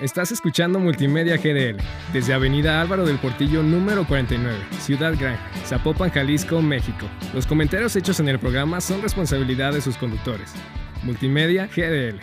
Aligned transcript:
Estás 0.00 0.30
escuchando 0.30 0.78
Multimedia 0.78 1.38
GDL 1.38 1.82
desde 2.12 2.34
Avenida 2.34 2.82
Álvaro 2.82 3.06
del 3.06 3.18
Portillo 3.18 3.62
número 3.62 4.06
49, 4.06 4.54
Ciudad 4.78 5.14
Gran, 5.18 5.38
Zapopan, 5.64 6.10
Jalisco, 6.10 6.60
México. 6.60 7.06
Los 7.32 7.46
comentarios 7.46 7.96
hechos 7.96 8.20
en 8.20 8.28
el 8.28 8.38
programa 8.38 8.82
son 8.82 9.00
responsabilidad 9.00 9.72
de 9.72 9.80
sus 9.80 9.96
conductores. 9.96 10.52
Multimedia 11.02 11.66
GDL. 11.74 12.20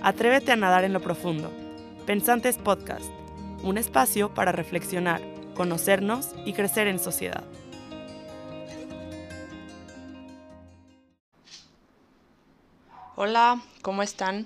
Atrévete 0.00 0.52
a 0.52 0.56
nadar 0.56 0.84
en 0.84 0.94
lo 0.94 1.00
profundo. 1.00 1.52
Pensantes 2.06 2.56
Podcast, 2.56 3.04
un 3.62 3.76
espacio 3.76 4.32
para 4.32 4.50
reflexionar, 4.50 5.20
conocernos 5.54 6.34
y 6.46 6.54
crecer 6.54 6.86
en 6.86 6.98
sociedad. 6.98 7.44
Hola, 13.18 13.62
¿cómo 13.80 14.02
están? 14.02 14.44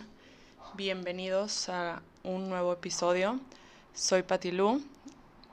Bienvenidos 0.75 1.69
a 1.69 2.03
un 2.23 2.49
nuevo 2.49 2.73
episodio. 2.73 3.41
Soy 3.95 4.23
Patilú 4.23 4.81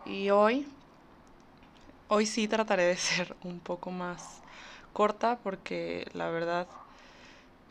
y 0.06 0.30
hoy, 0.30 0.68
hoy 2.10 2.28
sí 2.28 2.48
trataré 2.48 2.84
de 2.84 2.96
ser 2.96 3.36
un 3.44 3.60
poco 3.60 3.90
más 3.90 4.42
corta 4.94 5.40
porque 5.44 6.08
la 6.14 6.30
verdad 6.30 6.68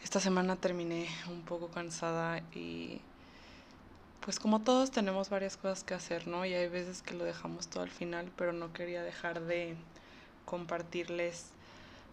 esta 0.03 0.19
semana 0.19 0.57
terminé 0.57 1.07
un 1.29 1.43
poco 1.43 1.69
cansada 1.69 2.41
y 2.53 3.01
pues 4.23 4.41
como 4.41 4.63
todos 4.63 4.91
tenemos 4.91 5.31
varias 5.31 5.57
cosas 5.57 5.85
que 5.85 5.95
hacer, 5.95 6.27
¿no? 6.27 6.45
Y 6.45 6.55
hay 6.55 6.69
veces 6.69 7.03
que 7.03 7.15
lo 7.15 7.23
dejamos 7.23 7.69
todo 7.69 7.85
al 7.85 7.91
final, 7.91 8.33
pero 8.37 8.53
no 8.53 8.73
quería 8.73 9.05
dejar 9.05 9.43
de 9.43 9.77
compartirles 10.45 11.51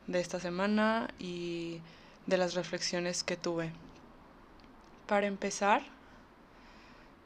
de 0.06 0.20
esta 0.20 0.40
semana 0.40 1.08
y 1.18 1.82
de 2.26 2.38
las 2.38 2.54
reflexiones 2.54 3.24
que 3.24 3.38
tuve. 3.38 3.72
Para 5.08 5.28
empezar, 5.28 5.84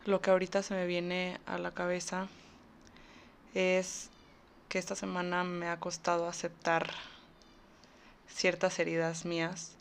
lo 0.06 0.22
que 0.22 0.32
ahorita 0.32 0.64
se 0.64 0.74
me 0.74 0.88
viene 0.88 1.40
a 1.46 1.58
la 1.58 1.72
cabeza 1.72 2.28
es 3.54 4.10
que 4.70 4.80
esta 4.80 4.96
semana 4.96 5.44
me 5.44 5.68
ha 5.68 5.80
costado 5.80 6.28
aceptar 6.28 6.92
ciertas 8.28 8.80
heridas 8.80 9.26
mías 9.26 9.76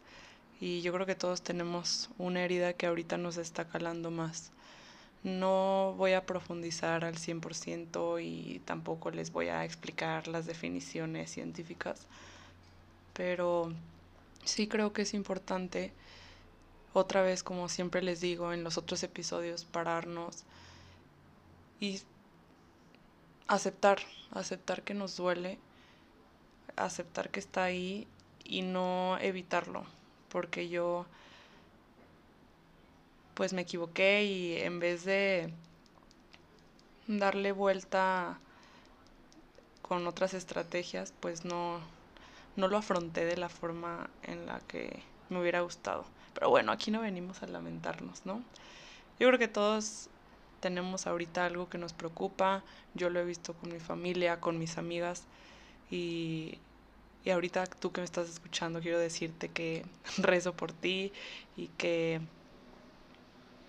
y 0.60 0.80
yo 0.80 0.92
creo 0.92 1.06
que 1.06 1.14
todos 1.14 1.42
tenemos 1.42 2.10
una 2.18 2.42
herida 2.42 2.72
que 2.72 2.86
ahorita 2.86 3.18
nos 3.18 3.36
está 3.36 3.66
calando 3.66 4.10
más. 4.10 4.52
No 5.22 5.94
voy 5.96 6.12
a 6.12 6.24
profundizar 6.24 7.04
al 7.04 7.16
100% 7.16 8.22
y 8.22 8.60
tampoco 8.60 9.10
les 9.10 9.32
voy 9.32 9.48
a 9.48 9.64
explicar 9.64 10.28
las 10.28 10.46
definiciones 10.46 11.30
científicas, 11.30 12.06
pero 13.12 13.72
sí 14.46 14.68
creo 14.68 14.92
que 14.92 15.02
es 15.02 15.14
importante, 15.14 15.92
otra 16.92 17.22
vez 17.22 17.42
como 17.42 17.68
siempre 17.68 18.02
les 18.02 18.20
digo 18.20 18.52
en 18.52 18.64
los 18.64 18.78
otros 18.78 19.02
episodios, 19.02 19.64
pararnos 19.64 20.44
y 21.80 22.00
aceptar, 23.48 23.98
aceptar 24.32 24.82
que 24.82 24.94
nos 24.94 25.16
duele, 25.16 25.58
aceptar 26.76 27.30
que 27.30 27.40
está 27.40 27.64
ahí 27.64 28.06
y 28.44 28.62
no 28.62 29.18
evitarlo, 29.20 29.84
porque 30.30 30.68
yo 30.68 31.06
pues 33.34 33.52
me 33.52 33.62
equivoqué 33.62 34.24
y 34.24 34.56
en 34.56 34.80
vez 34.80 35.04
de 35.04 35.52
darle 37.06 37.52
vuelta 37.52 38.38
con 39.82 40.06
otras 40.06 40.34
estrategias, 40.34 41.12
pues 41.20 41.44
no, 41.44 41.80
no 42.56 42.68
lo 42.68 42.78
afronté 42.78 43.24
de 43.24 43.36
la 43.36 43.48
forma 43.48 44.08
en 44.22 44.46
la 44.46 44.60
que 44.60 45.02
me 45.28 45.40
hubiera 45.40 45.60
gustado. 45.60 46.04
Pero 46.34 46.50
bueno, 46.50 46.72
aquí 46.72 46.90
no 46.90 47.00
venimos 47.00 47.42
a 47.42 47.46
lamentarnos, 47.46 48.24
¿no? 48.24 48.42
Yo 49.18 49.28
creo 49.28 49.38
que 49.38 49.48
todos 49.48 50.08
tenemos 50.60 51.06
ahorita 51.06 51.46
algo 51.46 51.68
que 51.68 51.78
nos 51.78 51.92
preocupa. 51.92 52.62
Yo 52.94 53.10
lo 53.10 53.20
he 53.20 53.24
visto 53.24 53.54
con 53.54 53.72
mi 53.72 53.80
familia, 53.80 54.40
con 54.40 54.58
mis 54.58 54.78
amigas. 54.78 55.24
Y, 55.90 56.58
y 57.24 57.30
ahorita 57.30 57.66
tú 57.66 57.92
que 57.92 58.00
me 58.00 58.04
estás 58.04 58.28
escuchando, 58.28 58.80
quiero 58.80 58.98
decirte 58.98 59.48
que 59.48 59.84
rezo 60.18 60.54
por 60.54 60.72
ti 60.72 61.12
y 61.56 61.68
que 61.78 62.20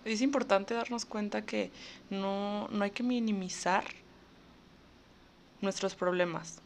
es 0.06 0.22
importante 0.22 0.74
darnos 0.74 1.06
cuenta 1.06 1.44
que 1.44 1.72
no, 2.10 2.68
no 2.70 2.84
hay 2.84 2.92
que 2.92 3.04
minimizar 3.04 3.84
nuestros 5.62 5.96
problemas 5.96 6.62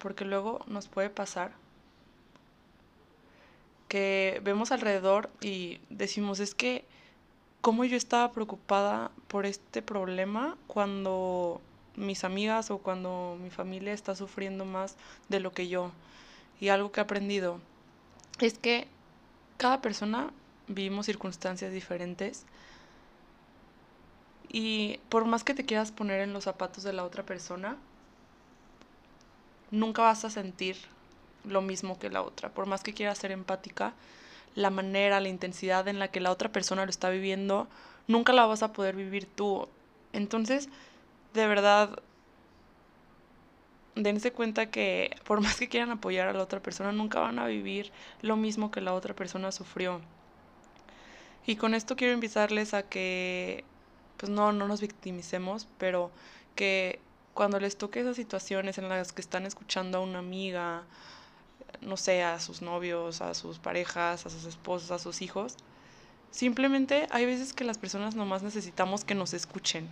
porque 0.00 0.24
luego 0.24 0.64
nos 0.66 0.88
puede 0.88 1.10
pasar 1.10 1.52
que 3.90 4.40
vemos 4.44 4.70
alrededor 4.70 5.30
y 5.40 5.80
decimos, 5.90 6.38
es 6.38 6.54
que, 6.54 6.84
¿cómo 7.60 7.84
yo 7.84 7.96
estaba 7.96 8.32
preocupada 8.32 9.10
por 9.26 9.46
este 9.46 9.82
problema 9.82 10.56
cuando 10.68 11.60
mis 11.96 12.22
amigas 12.22 12.70
o 12.70 12.78
cuando 12.78 13.36
mi 13.42 13.50
familia 13.50 13.92
está 13.92 14.14
sufriendo 14.14 14.64
más 14.64 14.96
de 15.28 15.40
lo 15.40 15.52
que 15.52 15.66
yo? 15.66 15.90
Y 16.60 16.68
algo 16.68 16.92
que 16.92 17.00
he 17.00 17.02
aprendido 17.02 17.58
es 18.38 18.58
que 18.58 18.86
cada 19.56 19.82
persona 19.82 20.30
vivimos 20.68 21.06
circunstancias 21.06 21.72
diferentes 21.72 22.46
y 24.48 25.00
por 25.08 25.24
más 25.24 25.42
que 25.42 25.52
te 25.52 25.66
quieras 25.66 25.90
poner 25.90 26.20
en 26.20 26.32
los 26.32 26.44
zapatos 26.44 26.84
de 26.84 26.92
la 26.92 27.04
otra 27.04 27.24
persona, 27.24 27.76
nunca 29.70 30.02
vas 30.02 30.24
a 30.24 30.30
sentir 30.30 30.76
lo 31.44 31.62
mismo 31.62 31.98
que 31.98 32.10
la 32.10 32.22
otra. 32.22 32.50
Por 32.50 32.66
más 32.66 32.82
que 32.82 32.94
quieras 32.94 33.18
ser 33.18 33.32
empática, 33.32 33.94
la 34.54 34.70
manera, 34.70 35.20
la 35.20 35.28
intensidad 35.28 35.88
en 35.88 35.98
la 35.98 36.08
que 36.08 36.20
la 36.20 36.30
otra 36.30 36.50
persona 36.50 36.84
lo 36.84 36.90
está 36.90 37.10
viviendo, 37.10 37.68
nunca 38.06 38.32
la 38.32 38.46
vas 38.46 38.62
a 38.62 38.72
poder 38.72 38.96
vivir 38.96 39.26
tú. 39.26 39.68
Entonces, 40.12 40.68
de 41.34 41.46
verdad, 41.46 42.00
dense 43.94 44.32
cuenta 44.32 44.70
que 44.70 45.16
por 45.24 45.40
más 45.40 45.56
que 45.56 45.68
quieran 45.68 45.90
apoyar 45.90 46.28
a 46.28 46.32
la 46.32 46.42
otra 46.42 46.60
persona, 46.60 46.92
nunca 46.92 47.20
van 47.20 47.38
a 47.38 47.46
vivir 47.46 47.92
lo 48.22 48.36
mismo 48.36 48.70
que 48.70 48.80
la 48.80 48.94
otra 48.94 49.14
persona 49.14 49.52
sufrió. 49.52 50.00
Y 51.46 51.56
con 51.56 51.74
esto 51.74 51.96
quiero 51.96 52.14
invitarles 52.14 52.74
a 52.74 52.82
que, 52.82 53.64
pues 54.16 54.30
no, 54.30 54.52
no 54.52 54.68
nos 54.68 54.80
victimicemos, 54.80 55.66
pero 55.78 56.10
que 56.54 57.00
cuando 57.34 57.60
les 57.60 57.76
toque 57.76 58.00
esas 58.00 58.16
situaciones 58.16 58.78
en 58.78 58.88
las 58.88 59.12
que 59.12 59.20
están 59.20 59.46
escuchando 59.46 59.98
a 59.98 60.00
una 60.00 60.18
amiga, 60.18 60.82
no 61.80 61.96
sé, 61.96 62.22
a 62.22 62.40
sus 62.40 62.62
novios, 62.62 63.20
a 63.20 63.34
sus 63.34 63.58
parejas, 63.58 64.26
a 64.26 64.30
sus 64.30 64.44
esposos, 64.44 64.90
a 64.90 64.98
sus 64.98 65.22
hijos, 65.22 65.56
simplemente 66.30 67.06
hay 67.10 67.26
veces 67.26 67.52
que 67.52 67.64
las 67.64 67.78
personas 67.78 68.14
nomás 68.14 68.42
necesitamos 68.42 69.04
que 69.04 69.14
nos 69.14 69.34
escuchen. 69.34 69.88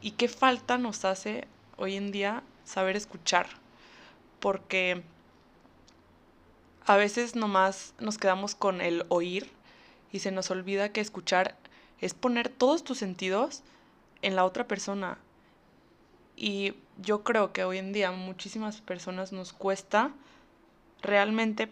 ¿Y 0.00 0.12
qué 0.12 0.28
falta 0.28 0.76
nos 0.76 1.04
hace 1.04 1.48
hoy 1.76 1.96
en 1.96 2.12
día 2.12 2.42
saber 2.64 2.94
escuchar? 2.94 3.46
Porque 4.38 5.02
a 6.86 6.96
veces 6.96 7.34
nomás 7.34 7.94
nos 7.98 8.18
quedamos 8.18 8.54
con 8.54 8.82
el 8.82 9.06
oír 9.08 9.50
y 10.12 10.18
se 10.18 10.30
nos 10.30 10.50
olvida 10.50 10.90
que 10.90 11.00
escuchar 11.00 11.56
es 12.00 12.12
poner 12.12 12.50
todos 12.50 12.84
tus 12.84 12.98
sentidos 12.98 13.62
en 14.24 14.36
la 14.36 14.44
otra 14.44 14.66
persona. 14.66 15.18
Y 16.36 16.74
yo 16.98 17.22
creo 17.22 17.52
que 17.52 17.64
hoy 17.64 17.78
en 17.78 17.92
día 17.92 18.10
muchísimas 18.10 18.80
personas 18.80 19.32
nos 19.32 19.52
cuesta 19.52 20.10
realmente 21.02 21.70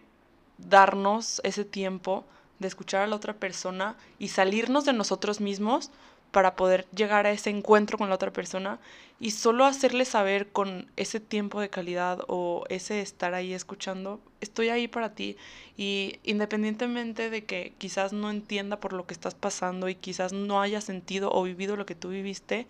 darnos 0.59 1.41
ese 1.45 1.65
tiempo 1.65 2.25
de 2.59 2.69
escuchar 2.69 3.03
a 3.03 3.07
la 3.07 3.17
otra 3.17 3.35
persona 3.35 3.97
y 4.19 4.29
salirnos 4.29 4.85
de 4.85 4.93
nosotros 4.93 5.41
mismos 5.41 5.91
para 6.33 6.57
poder 6.57 6.87
llegar 6.97 7.27
a 7.27 7.31
ese 7.31 7.51
encuentro 7.51 7.99
con 7.99 8.09
la 8.09 8.15
otra 8.15 8.33
persona 8.33 8.81
y 9.21 9.33
solo 9.33 9.67
hacerle 9.67 10.07
saber 10.07 10.49
con 10.49 10.91
ese 10.97 11.21
tiempo 11.21 11.61
de 11.61 11.69
calidad 11.69 12.21
o 12.27 12.65
ese 12.71 13.03
estar 13.03 13.35
ahí 13.35 13.53
escuchando, 13.53 14.19
estoy 14.41 14.71
ahí 14.71 14.89
para 14.89 15.15
ti 15.15 15.37
y 15.77 16.19
independientemente 16.25 17.29
de 17.29 17.45
que 17.45 17.75
quizás 17.77 18.15
no 18.15 18.31
entienda 18.31 18.81
por 18.81 18.95
lo 18.95 19.07
que 19.07 19.13
estás 19.13 19.35
pasando 19.35 19.91
y 19.91 19.95
quizás 19.95 20.33
no 20.33 20.61
haya 20.61 20.81
sentido 20.81 21.31
o 21.31 21.43
vivido 21.43 21.77
lo 21.77 21.87
que 21.87 21.95
tú 21.95 22.09
viviste, 22.09 22.67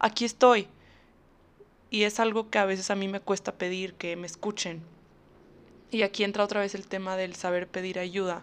aquí 0.00 0.24
estoy. 0.24 0.66
Y 1.90 2.02
es 2.02 2.18
algo 2.18 2.50
que 2.50 2.58
a 2.58 2.64
veces 2.64 2.90
a 2.90 2.96
mí 2.96 3.06
me 3.06 3.20
cuesta 3.20 3.52
pedir 3.52 3.94
que 3.94 4.16
me 4.16 4.26
escuchen. 4.26 4.82
Y 5.92 6.02
aquí 6.02 6.24
entra 6.24 6.42
otra 6.42 6.60
vez 6.60 6.74
el 6.74 6.88
tema 6.88 7.16
del 7.16 7.36
saber 7.36 7.68
pedir 7.68 8.00
ayuda 8.00 8.42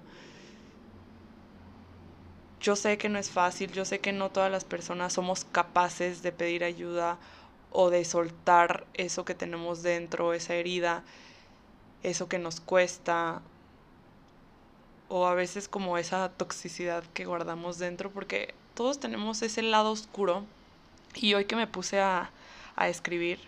yo 2.62 2.76
sé 2.76 2.98
que 2.98 3.10
no 3.10 3.18
es 3.18 3.32
fácil, 3.32 3.72
yo 3.72 3.86
sé 3.86 4.00
que 4.00 4.14
no 4.14 4.30
todas 4.30 4.52
las 4.52 4.66
personas 4.66 5.14
somos 5.14 5.46
capaces 5.46 6.22
de 6.22 6.32
pedir 6.32 6.64
ayuda 6.64 7.18
o 7.72 7.90
de 7.90 8.06
soltar 8.06 8.86
eso 8.94 9.26
que 9.26 9.34
tenemos 9.34 9.82
dentro, 9.82 10.34
esa 10.34 10.54
herida, 10.54 11.04
eso 12.04 12.30
que 12.30 12.38
nos 12.38 12.60
cuesta, 12.60 13.42
o 15.10 15.26
a 15.26 15.34
veces 15.34 15.68
como 15.68 15.98
esa 15.98 16.30
toxicidad 16.30 17.04
que 17.14 17.26
guardamos 17.26 17.80
dentro, 17.80 18.12
porque 18.12 18.54
todos 18.76 19.00
tenemos 19.00 19.42
ese 19.42 19.64
lado 19.64 19.92
oscuro. 19.92 20.46
Y 21.16 21.34
hoy 21.34 21.46
que 21.46 21.58
me 21.58 21.68
puse 21.68 22.00
a, 22.00 22.32
a 22.76 22.88
escribir 22.88 23.40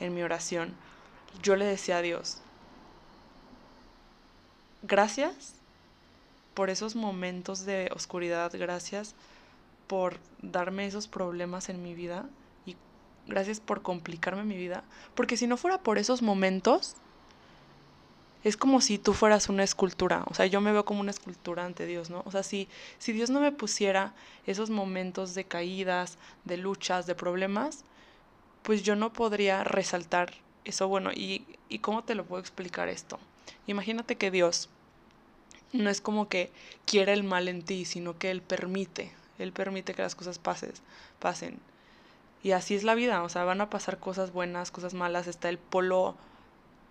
en 0.00 0.14
mi 0.14 0.22
oración, 0.22 0.74
yo 1.42 1.56
le 1.56 1.66
decía 1.66 1.98
a 1.98 2.02
Dios, 2.02 2.38
gracias 4.82 5.55
por 6.56 6.70
esos 6.70 6.96
momentos 6.96 7.66
de 7.66 7.90
oscuridad, 7.94 8.50
gracias 8.54 9.14
por 9.86 10.18
darme 10.40 10.86
esos 10.86 11.06
problemas 11.06 11.68
en 11.68 11.82
mi 11.82 11.94
vida 11.94 12.24
y 12.64 12.76
gracias 13.26 13.60
por 13.60 13.82
complicarme 13.82 14.42
mi 14.42 14.56
vida, 14.56 14.82
porque 15.14 15.36
si 15.36 15.46
no 15.46 15.58
fuera 15.58 15.82
por 15.82 15.98
esos 15.98 16.22
momentos, 16.22 16.96
es 18.42 18.56
como 18.56 18.80
si 18.80 18.96
tú 18.96 19.12
fueras 19.12 19.50
una 19.50 19.64
escultura, 19.64 20.24
o 20.30 20.32
sea, 20.32 20.46
yo 20.46 20.62
me 20.62 20.72
veo 20.72 20.86
como 20.86 21.00
una 21.00 21.10
escultura 21.10 21.62
ante 21.62 21.84
Dios, 21.84 22.08
¿no? 22.08 22.22
O 22.24 22.30
sea, 22.30 22.42
si, 22.42 22.68
si 22.98 23.12
Dios 23.12 23.28
no 23.28 23.40
me 23.40 23.52
pusiera 23.52 24.14
esos 24.46 24.70
momentos 24.70 25.34
de 25.34 25.44
caídas, 25.44 26.16
de 26.44 26.56
luchas, 26.56 27.06
de 27.06 27.14
problemas, 27.14 27.84
pues 28.62 28.82
yo 28.82 28.96
no 28.96 29.12
podría 29.12 29.62
resaltar 29.62 30.32
eso 30.64 30.88
bueno. 30.88 31.10
¿Y, 31.12 31.44
y 31.68 31.80
cómo 31.80 32.02
te 32.04 32.14
lo 32.14 32.24
puedo 32.24 32.40
explicar 32.40 32.88
esto? 32.88 33.18
Imagínate 33.66 34.16
que 34.16 34.30
Dios 34.30 34.70
no 35.72 35.90
es 35.90 36.00
como 36.00 36.28
que 36.28 36.50
quiere 36.84 37.12
el 37.12 37.24
mal 37.24 37.48
en 37.48 37.62
ti, 37.62 37.84
sino 37.84 38.18
que 38.18 38.30
Él 38.30 38.42
permite, 38.42 39.12
Él 39.38 39.52
permite 39.52 39.94
que 39.94 40.02
las 40.02 40.14
cosas 40.14 40.38
pases, 40.38 40.82
pasen. 41.18 41.58
Y 42.42 42.52
así 42.52 42.74
es 42.74 42.84
la 42.84 42.94
vida, 42.94 43.22
o 43.22 43.28
sea, 43.28 43.44
van 43.44 43.60
a 43.60 43.70
pasar 43.70 43.98
cosas 43.98 44.32
buenas, 44.32 44.70
cosas 44.70 44.94
malas, 44.94 45.26
está 45.26 45.48
el 45.48 45.58
polo 45.58 46.16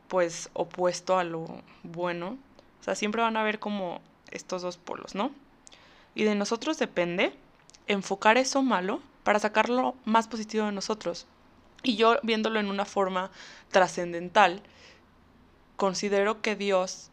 pues 0.08 0.50
opuesto 0.54 1.18
a 1.18 1.24
lo 1.24 1.62
bueno. 1.84 2.38
O 2.82 2.84
sea, 2.84 2.96
siempre 2.96 3.22
van 3.22 3.38
a 3.38 3.42
haber 3.42 3.60
como 3.60 4.02
estos 4.32 4.62
dos 4.62 4.78
polos, 4.78 5.16
¿no? 5.16 5.32
Y 6.14 6.24
de 6.24 6.36
nosotros 6.36 6.78
depende 6.78 7.34
enfocar 7.88 8.38
eso 8.38 8.62
malo 8.62 9.02
para 9.24 9.40
sacarlo 9.40 9.96
más 10.06 10.28
positivo 10.28 10.66
de 10.66 10.72
nosotros. 10.72 11.26
Y 11.84 11.96
yo 11.96 12.18
viéndolo 12.24 12.60
en 12.60 12.70
una 12.70 12.86
forma 12.86 13.32
trascendental, 13.72 14.62
considero 15.76 16.42
que 16.42 16.56
Dios 16.56 17.10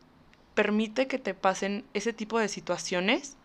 permite 0.55 1.07
que 1.07 1.19
te 1.19 1.35
pasen 1.35 1.85
ese 1.95 2.13
tipo 2.13 2.39
de 2.39 2.49
situaciones 2.49 3.37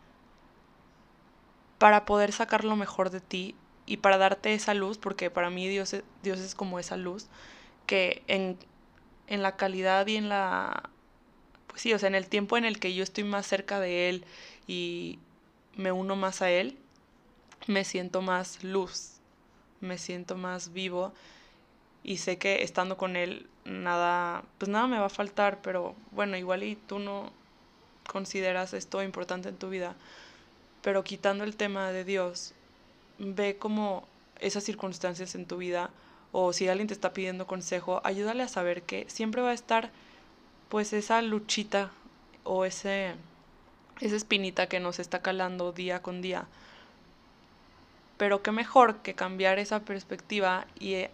para 1.78 2.06
poder 2.06 2.32
sacar 2.32 2.64
lo 2.64 2.76
mejor 2.76 3.10
de 3.10 3.22
ti 3.22 3.56
y 3.86 3.98
para 3.98 4.18
darte 4.18 4.54
esa 4.54 4.74
luz, 4.74 4.98
porque 4.98 5.30
para 5.30 5.50
mí 5.50 5.68
Dios 5.68 5.94
es, 5.94 6.04
Dios 6.24 6.40
es 6.40 6.56
como 6.56 6.80
esa 6.80 6.98
luz 6.98 7.28
que 7.86 8.24
en 8.28 8.58
en 9.28 9.44
la 9.44 9.56
calidad 9.56 10.08
y 10.08 10.16
en 10.16 10.30
la, 10.30 10.90
pues 11.68 11.82
sí, 11.82 11.94
o 11.94 12.00
sea, 12.00 12.08
en 12.08 12.16
el 12.16 12.28
tiempo 12.28 12.58
en 12.58 12.66
el 12.66 12.80
que 12.80 12.94
yo 12.94 13.04
estoy 13.04 13.24
más 13.24 13.46
cerca 13.46 13.80
de 13.80 14.10
Él 14.10 14.26
y 14.66 15.20
me 15.76 15.92
uno 15.92 16.16
más 16.16 16.42
a 16.42 16.50
Él, 16.50 16.78
me 17.68 17.84
siento 17.84 18.22
más 18.22 18.64
luz, 18.64 19.18
me 19.82 19.98
siento 19.98 20.36
más 20.36 20.74
vivo 20.74 21.14
y 22.04 22.18
sé 22.18 22.38
que 22.38 22.64
estando 22.64 22.98
con 22.98 23.16
Él 23.16 23.48
nada, 23.68 24.44
pues 24.58 24.70
nada 24.70 24.88
me 24.88 24.98
va 24.98 25.06
a 25.06 25.10
faltar, 25.10 25.60
pero 25.62 25.96
bueno, 26.12 26.38
igual 26.38 26.64
y 26.64 26.76
tú 26.76 27.00
no 27.00 27.32
consideras 28.08 28.74
esto 28.74 29.04
importante 29.04 29.50
en 29.50 29.58
tu 29.58 29.70
vida, 29.70 29.96
pero 30.82 31.04
quitando 31.04 31.44
el 31.44 31.56
tema 31.56 31.92
de 31.92 32.04
Dios, 32.04 32.54
ve 33.20 33.58
como 33.58 34.08
esas 34.40 34.64
circunstancias 34.64 35.36
en 35.36 35.46
tu 35.46 35.58
vida 35.58 35.90
o 36.32 36.54
si 36.54 36.68
alguien 36.68 36.88
te 36.88 36.94
está 36.94 37.14
pidiendo 37.14 37.48
consejo, 37.48 38.02
ayúdale 38.04 38.44
a 38.44 38.48
saber 38.48 38.84
que 38.84 39.06
siempre 39.10 39.42
va 39.42 39.50
a 39.52 39.54
estar 39.54 39.92
pues 40.70 40.94
esa 40.94 41.22
luchita 41.22 41.92
o 42.44 42.66
ese 42.66 43.16
esa 44.00 44.16
espinita 44.16 44.68
que 44.68 44.80
nos 44.80 45.00
está 45.00 45.22
calando 45.22 45.72
día 45.72 46.02
con 46.02 46.22
día. 46.22 46.46
Pero 48.18 48.42
qué 48.42 48.52
mejor 48.52 48.98
que 48.98 49.16
cambiar 49.16 49.60
esa 49.60 49.82
perspectiva 49.82 50.68
y, 50.80 51.06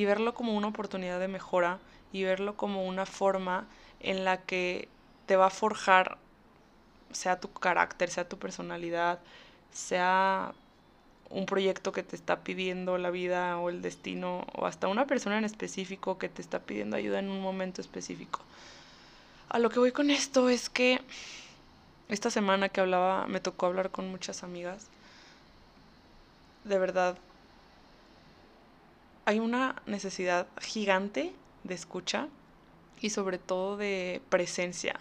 y 0.00 0.06
verlo 0.06 0.32
como 0.32 0.56
una 0.56 0.68
oportunidad 0.68 1.20
de 1.20 1.28
mejora 1.28 1.78
y 2.10 2.24
verlo 2.24 2.56
como 2.56 2.86
una 2.86 3.04
forma 3.04 3.66
en 4.00 4.24
la 4.24 4.38
que 4.38 4.88
te 5.26 5.36
va 5.36 5.48
a 5.48 5.50
forjar 5.50 6.16
sea 7.12 7.38
tu 7.38 7.52
carácter, 7.52 8.08
sea 8.08 8.26
tu 8.26 8.38
personalidad, 8.38 9.18
sea 9.72 10.54
un 11.28 11.44
proyecto 11.44 11.92
que 11.92 12.02
te 12.02 12.16
está 12.16 12.40
pidiendo 12.40 12.96
la 12.96 13.10
vida 13.10 13.58
o 13.58 13.68
el 13.68 13.82
destino 13.82 14.46
o 14.54 14.64
hasta 14.64 14.88
una 14.88 15.06
persona 15.06 15.36
en 15.36 15.44
específico 15.44 16.16
que 16.16 16.30
te 16.30 16.40
está 16.40 16.60
pidiendo 16.60 16.96
ayuda 16.96 17.18
en 17.18 17.28
un 17.28 17.42
momento 17.42 17.82
específico. 17.82 18.40
A 19.50 19.58
lo 19.58 19.68
que 19.68 19.80
voy 19.80 19.92
con 19.92 20.10
esto 20.10 20.48
es 20.48 20.70
que 20.70 21.02
esta 22.08 22.30
semana 22.30 22.70
que 22.70 22.80
hablaba, 22.80 23.26
me 23.26 23.40
tocó 23.40 23.66
hablar 23.66 23.90
con 23.90 24.10
muchas 24.10 24.44
amigas. 24.44 24.86
De 26.64 26.78
verdad, 26.78 27.18
hay 29.30 29.38
una 29.38 29.76
necesidad 29.86 30.48
gigante 30.60 31.32
de 31.62 31.74
escucha 31.74 32.26
y 33.00 33.10
sobre 33.10 33.38
todo 33.38 33.76
de 33.76 34.20
presencia. 34.28 34.98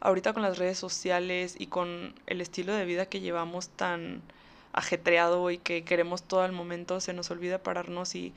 Ahorita 0.00 0.32
con 0.32 0.42
las 0.42 0.58
redes 0.58 0.78
sociales 0.78 1.54
y 1.56 1.68
con 1.68 2.12
el 2.26 2.40
estilo 2.40 2.74
de 2.74 2.84
vida 2.84 3.06
que 3.06 3.20
llevamos 3.20 3.68
tan 3.68 4.20
ajetreado 4.72 5.48
y 5.52 5.58
que 5.58 5.84
queremos 5.84 6.24
todo 6.24 6.44
el 6.44 6.50
momento, 6.50 7.00
se 7.00 7.12
nos 7.12 7.30
olvida 7.30 7.62
pararnos 7.62 8.16
y 8.16 8.32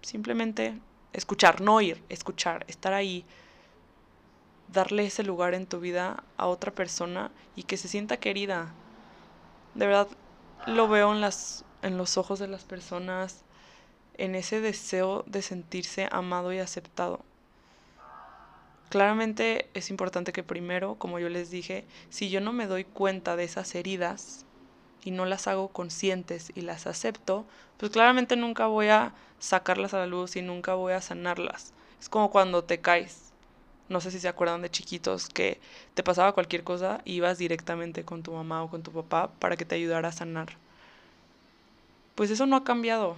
simplemente 0.00 0.72
escuchar, 1.12 1.60
no 1.60 1.82
ir, 1.82 2.02
escuchar, 2.08 2.64
estar 2.66 2.94
ahí, 2.94 3.26
darle 4.72 5.04
ese 5.04 5.22
lugar 5.22 5.52
en 5.52 5.66
tu 5.66 5.80
vida 5.80 6.24
a 6.38 6.46
otra 6.46 6.72
persona 6.72 7.30
y 7.56 7.64
que 7.64 7.76
se 7.76 7.88
sienta 7.88 8.16
querida. 8.16 8.72
De 9.74 9.84
verdad 9.86 10.08
lo 10.66 10.88
veo 10.88 11.12
en 11.12 11.20
las 11.20 11.62
en 11.82 11.98
los 11.98 12.16
ojos 12.16 12.38
de 12.38 12.48
las 12.48 12.64
personas 12.64 13.44
en 14.22 14.34
ese 14.34 14.60
deseo 14.60 15.24
de 15.26 15.42
sentirse 15.42 16.08
amado 16.10 16.52
y 16.52 16.58
aceptado. 16.58 17.20
Claramente 18.88 19.68
es 19.74 19.90
importante 19.90 20.32
que 20.32 20.42
primero, 20.42 20.96
como 20.96 21.18
yo 21.18 21.28
les 21.28 21.50
dije, 21.50 21.84
si 22.08 22.30
yo 22.30 22.40
no 22.40 22.52
me 22.52 22.66
doy 22.66 22.84
cuenta 22.84 23.36
de 23.36 23.44
esas 23.44 23.74
heridas, 23.74 24.44
y 25.04 25.10
no 25.10 25.24
las 25.26 25.46
hago 25.46 25.68
conscientes 25.68 26.52
y 26.54 26.60
las 26.60 26.86
acepto, 26.86 27.44
pues 27.78 27.90
claramente 27.90 28.36
nunca 28.36 28.66
voy 28.66 28.88
a 28.88 29.14
sacarlas 29.38 29.94
a 29.94 29.98
la 29.98 30.06
luz 30.06 30.36
y 30.36 30.42
nunca 30.42 30.74
voy 30.74 30.92
a 30.92 31.00
sanarlas. 31.00 31.72
Es 32.00 32.08
como 32.08 32.30
cuando 32.30 32.64
te 32.64 32.80
caes. 32.80 33.32
No 33.88 34.00
sé 34.00 34.10
si 34.10 34.20
se 34.20 34.28
acuerdan 34.28 34.62
de 34.62 34.70
chiquitos 34.70 35.28
que 35.28 35.60
te 35.94 36.02
pasaba 36.02 36.32
cualquier 36.32 36.62
cosa 36.62 37.00
y 37.04 37.14
ibas 37.14 37.38
directamente 37.38 38.04
con 38.04 38.22
tu 38.22 38.32
mamá 38.32 38.62
o 38.62 38.70
con 38.70 38.82
tu 38.82 38.92
papá 38.92 39.32
para 39.38 39.56
que 39.56 39.64
te 39.64 39.74
ayudara 39.74 40.08
a 40.08 40.12
sanar. 40.12 40.56
Pues 42.14 42.30
eso 42.30 42.46
no 42.46 42.56
ha 42.56 42.64
cambiado. 42.64 43.16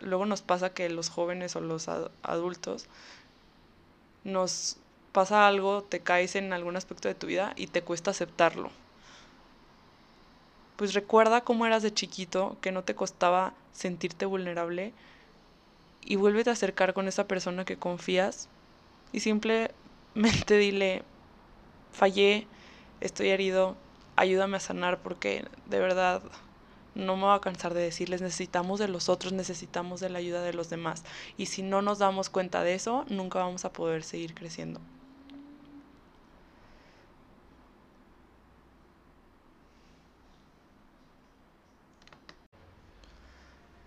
Luego 0.00 0.26
nos 0.26 0.42
pasa 0.42 0.74
que 0.74 0.88
los 0.88 1.08
jóvenes 1.08 1.56
o 1.56 1.60
los 1.60 1.88
adultos 1.88 2.86
nos 4.24 4.76
pasa 5.12 5.46
algo, 5.46 5.82
te 5.82 6.00
caes 6.00 6.36
en 6.36 6.52
algún 6.52 6.76
aspecto 6.76 7.08
de 7.08 7.14
tu 7.14 7.26
vida 7.26 7.54
y 7.56 7.68
te 7.68 7.82
cuesta 7.82 8.10
aceptarlo. 8.10 8.70
Pues 10.76 10.92
recuerda 10.92 11.40
cómo 11.40 11.64
eras 11.64 11.82
de 11.82 11.94
chiquito, 11.94 12.58
que 12.60 12.70
no 12.72 12.84
te 12.84 12.94
costaba 12.94 13.54
sentirte 13.72 14.26
vulnerable 14.26 14.92
y 16.02 16.16
vuélvete 16.16 16.50
a 16.50 16.54
acercar 16.54 16.92
con 16.92 17.08
esa 17.08 17.26
persona 17.26 17.64
que 17.64 17.78
confías 17.78 18.48
y 19.12 19.20
simplemente 19.20 19.74
dile, 20.58 21.02
fallé, 21.92 22.46
estoy 23.00 23.30
herido, 23.30 23.76
ayúdame 24.16 24.58
a 24.58 24.60
sanar 24.60 25.02
porque 25.02 25.44
de 25.66 25.78
verdad 25.80 26.22
no 26.96 27.16
me 27.16 27.24
voy 27.24 27.36
a 27.36 27.40
cansar 27.40 27.74
de 27.74 27.82
decirles, 27.82 28.22
necesitamos 28.22 28.80
de 28.80 28.88
los 28.88 29.08
otros, 29.08 29.32
necesitamos 29.32 30.00
de 30.00 30.08
la 30.08 30.18
ayuda 30.18 30.42
de 30.42 30.54
los 30.54 30.70
demás. 30.70 31.04
Y 31.36 31.46
si 31.46 31.62
no 31.62 31.82
nos 31.82 31.98
damos 31.98 32.30
cuenta 32.30 32.62
de 32.62 32.74
eso, 32.74 33.04
nunca 33.08 33.38
vamos 33.38 33.64
a 33.66 33.72
poder 33.72 34.02
seguir 34.02 34.34
creciendo. 34.34 34.80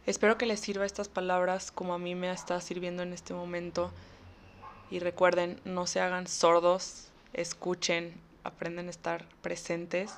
Espero 0.05 0.37
que 0.37 0.45
les 0.45 0.59
sirva 0.59 0.85
estas 0.85 1.09
palabras 1.09 1.71
como 1.71 1.93
a 1.93 1.99
mí 1.99 2.15
me 2.15 2.31
está 2.31 2.61
sirviendo 2.61 3.03
en 3.03 3.13
este 3.13 3.33
momento. 3.33 3.91
Y 4.91 4.99
recuerden, 4.99 5.59
no 5.65 5.87
se 5.87 5.99
hagan 5.99 6.27
sordos, 6.27 7.09
escuchen, 7.33 8.13
aprenden 8.43 8.87
a 8.87 8.91
estar 8.91 9.25
presentes 9.41 10.13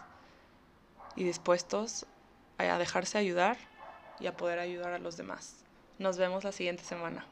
y 1.16 1.24
dispuestos 1.24 2.06
a 2.68 2.78
dejarse 2.78 3.18
ayudar 3.18 3.58
y 4.20 4.28
a 4.28 4.38
poder 4.38 4.60
ayudar 4.60 4.94
a 4.94 5.00
los 5.00 5.18
demás. 5.18 5.56
Nos 6.00 6.18
vemos 6.18 6.44
la 6.44 6.52
siguiente 6.52 6.84
semana. 6.84 7.26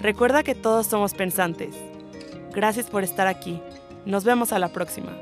Recuerda 0.00 0.42
que 0.42 0.54
todos 0.54 0.86
somos 0.86 1.14
pensantes. 1.14 1.74
Gracias 2.52 2.86
por 2.86 3.02
estar 3.02 3.26
aquí. 3.26 3.60
Nos 4.06 4.24
vemos 4.24 4.52
a 4.52 4.58
la 4.58 4.68
próxima. 4.68 5.12